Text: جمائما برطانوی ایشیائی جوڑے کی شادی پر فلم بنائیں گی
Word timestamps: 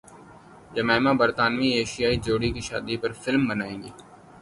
جمائما 0.75 1.11
برطانوی 1.21 1.69
ایشیائی 1.77 2.17
جوڑے 2.25 2.49
کی 2.55 2.61
شادی 2.69 2.95
پر 3.01 3.11
فلم 3.21 3.41
بنائیں 3.49 3.77
گی 3.83 3.91